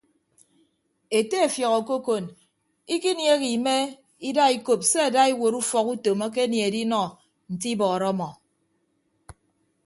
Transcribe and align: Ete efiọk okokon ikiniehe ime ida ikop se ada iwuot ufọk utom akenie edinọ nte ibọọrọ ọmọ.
Ete 1.17 1.35
efiọk 1.47 1.73
okokon 1.95 2.25
ikiniehe 2.95 3.47
ime 3.57 3.75
ida 4.29 4.45
ikop 4.57 4.81
se 4.91 4.99
ada 5.07 5.21
iwuot 5.31 5.55
ufọk 5.61 5.87
utom 5.93 6.19
akenie 6.27 6.63
edinọ 6.69 7.03
nte 7.51 7.67
ibọọrọ 7.73 8.05
ọmọ. 8.13 8.29